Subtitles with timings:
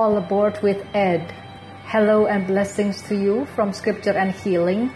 [0.00, 1.30] All Aboard with Ed.
[1.84, 4.90] Hello and blessings to you from Scripture and Healing.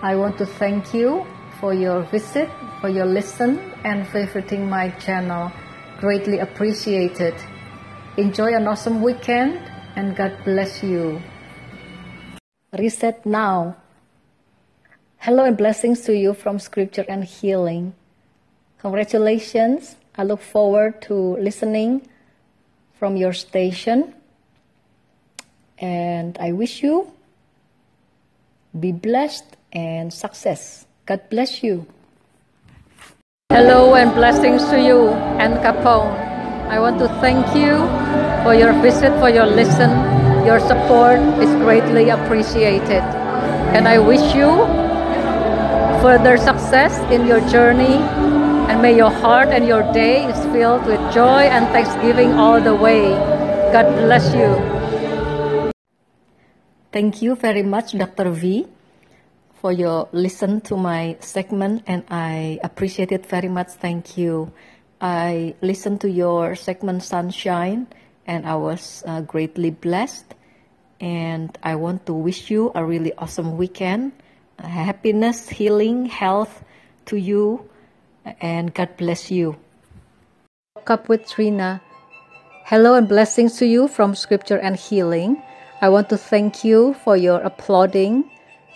[0.00, 1.26] I want to thank you
[1.60, 2.48] for your visit,
[2.80, 5.52] for your listen, and favoriting my channel.
[6.00, 7.34] Greatly appreciated.
[8.16, 9.60] Enjoy an awesome weekend
[9.94, 11.20] and God bless you.
[12.72, 13.76] Reset now.
[15.18, 17.92] Hello and blessings to you from Scripture and Healing.
[18.78, 19.96] Congratulations.
[20.16, 22.08] I look forward to listening
[22.98, 24.15] from your station.
[25.78, 27.12] And I wish you
[28.78, 30.86] be blessed and success.
[31.06, 31.86] God bless you.
[33.50, 35.08] Hello and blessings to you,
[35.38, 36.12] Ann Capone.
[36.68, 37.78] I want to thank you
[38.42, 39.90] for your visit, for your listen.
[40.44, 43.02] Your support is greatly appreciated.
[43.72, 44.50] And I wish you
[46.02, 48.02] further success in your journey.
[48.68, 52.74] And may your heart and your day is filled with joy and thanksgiving all the
[52.74, 53.10] way.
[53.72, 54.75] God bless you.
[56.96, 58.30] Thank you very much, Dr.
[58.30, 58.64] V,
[59.60, 63.68] for your listen to my segment, and I appreciate it very much.
[63.68, 64.50] Thank you.
[64.98, 67.86] I listened to your segment Sunshine,
[68.26, 70.24] and I was uh, greatly blessed.
[70.98, 74.12] And I want to wish you a really awesome weekend.
[74.58, 76.64] Uh, happiness, healing, health
[77.12, 77.68] to you,
[78.40, 79.60] and God bless you.
[80.86, 81.82] Up with Trina.
[82.64, 85.42] Hello and blessings to you from Scripture and Healing.
[85.78, 88.24] I want to thank you for your applauding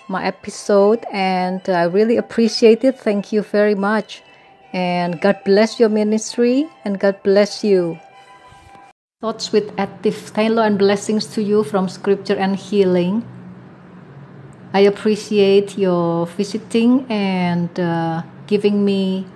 [0.09, 2.99] my episode and I really appreciate it.
[2.99, 4.23] Thank you very much.
[4.75, 7.99] And God bless your ministry and God bless you.
[9.23, 13.25] Thoughts with active Taylor and blessings to you from Scripture and Healing.
[14.75, 19.27] I appreciate your visiting and uh, giving me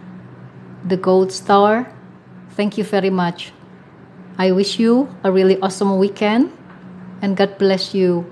[0.84, 1.90] the gold star.
[2.50, 3.52] Thank you very much.
[4.36, 6.52] I wish you a really awesome weekend
[7.24, 8.30] and God bless you.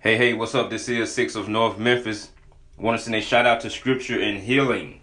[0.00, 0.68] Hey, hey, what's up?
[0.68, 2.28] This is Six of North Memphis.
[2.76, 5.00] Want to send a shout out to Scripture and Healing.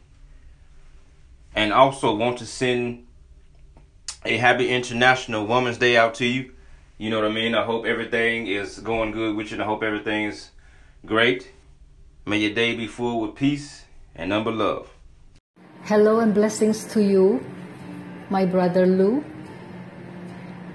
[1.55, 3.07] And also want to send
[4.23, 6.51] a happy International Women's Day out to you.
[6.99, 7.55] You know what I mean?
[7.55, 10.51] I hope everything is going good with you and I hope everything is
[11.03, 11.51] great.
[12.27, 14.87] May your day be full with peace and number love.
[15.85, 17.43] Hello and blessings to you,
[18.29, 19.25] my brother Lou.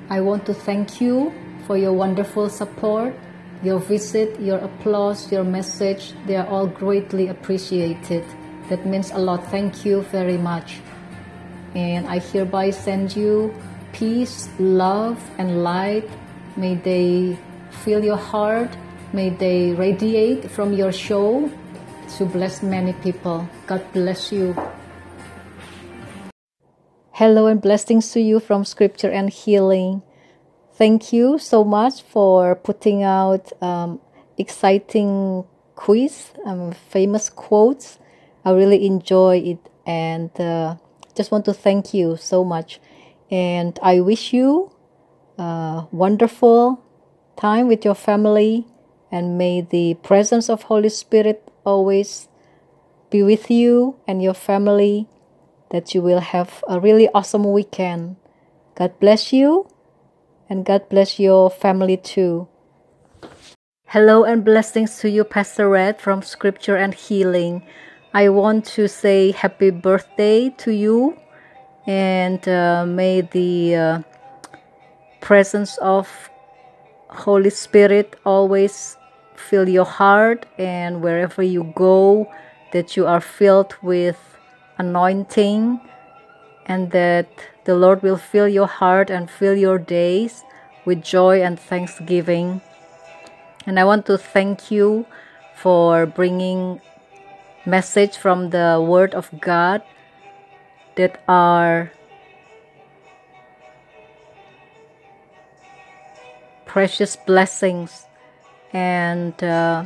[0.09, 1.33] I want to thank you
[1.67, 3.15] for your wonderful support,
[3.62, 6.12] your visit, your applause, your message.
[6.27, 8.25] They are all greatly appreciated.
[8.69, 9.50] That means a lot.
[9.50, 10.78] Thank you very much.
[11.75, 13.55] And I hereby send you
[13.93, 16.09] peace, love, and light.
[16.56, 17.37] May they
[17.71, 18.71] fill your heart.
[19.12, 21.50] May they radiate from your show
[22.19, 23.49] to bless many people.
[23.66, 24.55] God bless you.
[27.19, 30.03] Hello and blessings to you from Scripture and Healing.
[30.75, 34.00] Thank you so much for putting out um,
[34.37, 35.47] exciting
[35.77, 37.99] quiz, um, famous quotes.
[38.44, 40.77] I really enjoy it and uh,
[41.15, 42.81] just want to thank you so much.
[43.31, 44.71] And I wish you
[45.38, 46.84] a wonderful
[47.34, 48.66] time with your family
[49.10, 52.28] and may the presence of Holy Spirit always
[53.09, 55.09] be with you and your family
[55.71, 58.16] that you will have a really awesome weekend.
[58.75, 59.69] God bless you
[60.49, 62.49] and God bless your family too.
[63.87, 67.62] Hello and blessings to you, Pastor Red from Scripture and Healing.
[68.12, 71.16] I want to say happy birthday to you
[71.87, 74.03] and uh, may the uh,
[75.21, 76.31] presence of
[77.09, 78.97] Holy Spirit always
[79.34, 82.31] fill your heart and wherever you go
[82.72, 84.36] that you are filled with
[84.79, 85.81] anointing
[86.67, 87.29] and that
[87.65, 90.45] the Lord will fill your heart and fill your days
[90.85, 92.61] with joy and thanksgiving.
[93.67, 95.07] And I want to thank you
[95.55, 96.81] for bringing
[97.65, 99.83] message from the word of God
[100.95, 101.91] that are
[106.65, 108.07] precious blessings
[108.72, 109.84] and uh,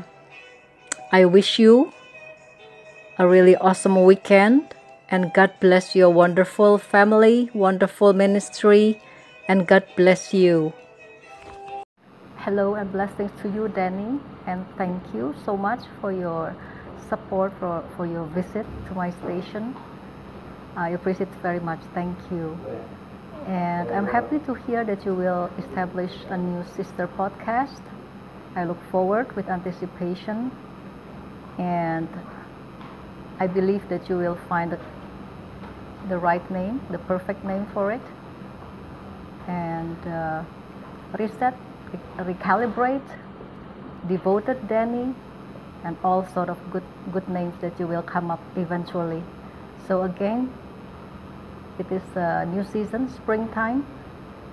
[1.12, 1.92] I wish you
[3.18, 4.74] a really awesome weekend
[5.10, 9.02] and God bless your wonderful family, wonderful ministry,
[9.48, 10.72] and God bless you.
[12.36, 16.54] Hello and blessings to you, Danny, and thank you so much for your
[17.08, 19.74] support for, for your visit to my station.
[20.76, 21.80] I appreciate it very much.
[21.92, 22.56] Thank you.
[23.46, 27.82] And I'm happy to hear that you will establish a new sister podcast.
[28.54, 30.52] I look forward with anticipation
[31.58, 32.08] and
[33.40, 34.78] I believe that you will find
[36.08, 38.00] the right name, the perfect name for it.
[39.48, 40.42] and uh,
[41.18, 41.54] reset,
[42.18, 43.08] recalibrate,
[44.08, 45.14] devoted Danny,
[45.84, 49.22] and all sort of good good names that you will come up eventually.
[49.88, 50.52] So again,
[51.78, 53.86] it is a new season, springtime.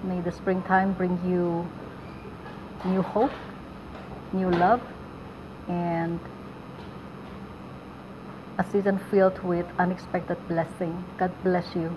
[0.04, 1.68] May the springtime bring you
[2.86, 3.32] new hope,
[4.34, 4.82] new love,
[5.68, 6.20] and
[8.60, 11.06] a season filled with unexpected blessing.
[11.18, 11.96] God bless you.